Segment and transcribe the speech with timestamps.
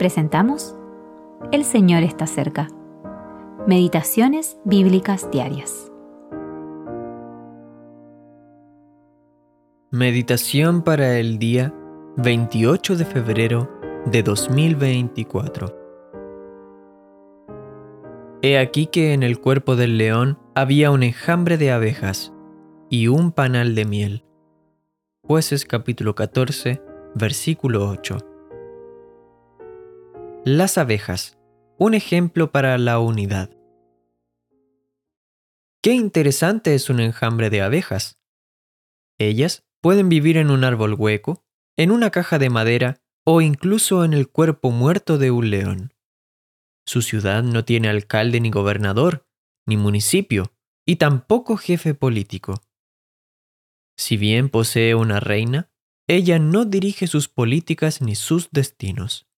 [0.00, 0.74] presentamos
[1.52, 2.68] El Señor está cerca.
[3.66, 5.92] Meditaciones Bíblicas Diarias.
[9.90, 11.74] Meditación para el día
[12.16, 13.70] 28 de febrero
[14.06, 15.76] de 2024.
[18.40, 22.32] He aquí que en el cuerpo del león había un enjambre de abejas
[22.88, 24.24] y un panal de miel.
[25.20, 26.80] Jueces capítulo 14,
[27.14, 28.29] versículo 8.
[30.46, 31.38] Las abejas,
[31.76, 33.50] un ejemplo para la unidad.
[35.82, 38.18] Qué interesante es un enjambre de abejas.
[39.18, 41.44] Ellas pueden vivir en un árbol hueco,
[41.76, 45.92] en una caja de madera o incluso en el cuerpo muerto de un león.
[46.86, 49.26] Su ciudad no tiene alcalde ni gobernador,
[49.66, 50.54] ni municipio,
[50.86, 52.62] y tampoco jefe político.
[53.98, 55.70] Si bien posee una reina,
[56.08, 59.29] ella no dirige sus políticas ni sus destinos.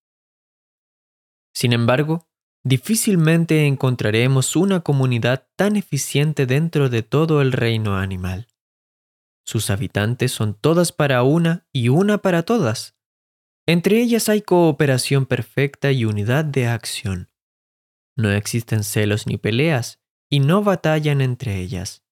[1.53, 2.27] Sin embargo,
[2.63, 8.47] difícilmente encontraremos una comunidad tan eficiente dentro de todo el reino animal.
[9.45, 12.95] Sus habitantes son todas para una y una para todas.
[13.65, 17.29] Entre ellas hay cooperación perfecta y unidad de acción.
[18.15, 22.03] No existen celos ni peleas, y no batallan entre ellas.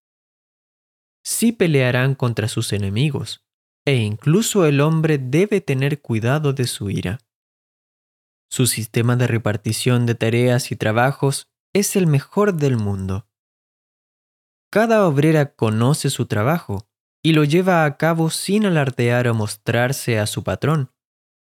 [1.24, 3.46] Sí pelearán contra sus enemigos,
[3.86, 7.20] e incluso el hombre debe tener cuidado de su ira.
[8.52, 13.30] Su sistema de repartición de tareas y trabajos es el mejor del mundo.
[14.70, 16.86] Cada obrera conoce su trabajo
[17.24, 20.92] y lo lleva a cabo sin alardear o mostrarse a su patrón,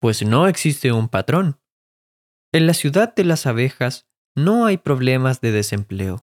[0.00, 1.60] pues no existe un patrón.
[2.52, 6.24] En la ciudad de las abejas no hay problemas de desempleo.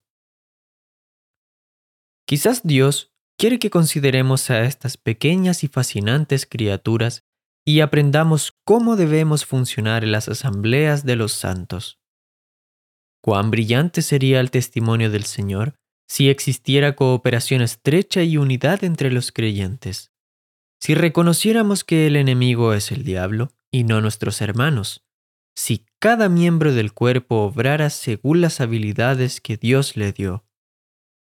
[2.26, 7.24] Quizás Dios quiere que consideremos a estas pequeñas y fascinantes criaturas
[7.68, 12.00] y aprendamos cómo debemos funcionar en las asambleas de los santos.
[13.22, 15.76] Cuán brillante sería el testimonio del Señor
[16.08, 20.14] si existiera cooperación estrecha y unidad entre los creyentes.
[20.80, 25.04] Si reconociéramos que el enemigo es el diablo y no nuestros hermanos,
[25.54, 30.46] si cada miembro del cuerpo obrara según las habilidades que Dios le dio.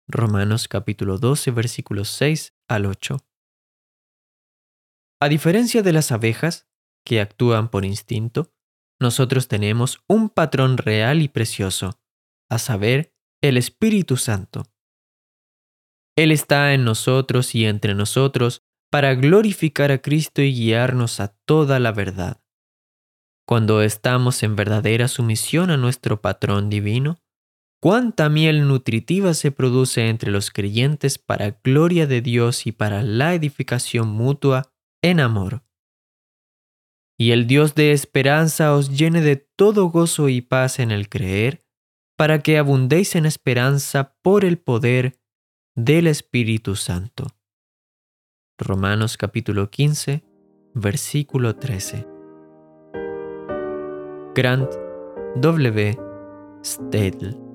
[0.08, 3.18] Romanos capítulo 12 versículos 6 al 8.
[5.22, 6.68] A diferencia de las abejas,
[7.06, 8.52] que actúan por instinto,
[9.00, 12.00] nosotros tenemos un patrón real y precioso,
[12.50, 14.64] a saber, el Espíritu Santo.
[16.18, 21.80] Él está en nosotros y entre nosotros para glorificar a Cristo y guiarnos a toda
[21.80, 22.42] la verdad.
[23.48, 27.20] Cuando estamos en verdadera sumisión a nuestro patrón divino,
[27.80, 33.36] cuánta miel nutritiva se produce entre los creyentes para gloria de Dios y para la
[33.36, 34.71] edificación mutua
[35.02, 35.64] en amor.
[37.18, 41.66] Y el Dios de esperanza os llene de todo gozo y paz en el creer,
[42.18, 45.20] para que abundéis en esperanza por el poder
[45.76, 47.28] del Espíritu Santo.
[48.58, 50.24] Romanos capítulo 15,
[50.74, 52.08] versículo 13.
[54.36, 54.72] Grant
[55.36, 55.98] W.
[56.64, 57.51] Stedel